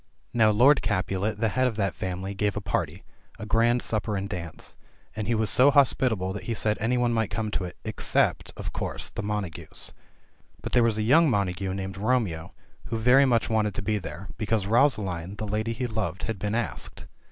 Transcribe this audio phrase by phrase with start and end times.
[0.33, 3.03] Now Lord Capulet, the head of that family, gave a party—
[3.39, 4.75] ^a grand supper and dance—
[5.15, 8.51] and he was so hospitable that he said any one might come to it— except
[8.57, 9.93] (of course) the Montagues.
[10.59, 12.51] But there was a young Montagu named Romeo,
[12.85, 16.55] who very much wanted to be there, because Rosaline, the lady he loved, had been
[16.55, 17.05] asked.